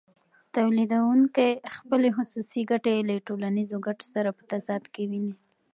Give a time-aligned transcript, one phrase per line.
[0.55, 5.35] تولیدونکی خپلې خصوصي ګټې له ټولنیزو ګټو سره په تضاد کې ویني